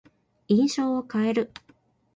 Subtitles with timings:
[0.47, 1.51] 印象を変える。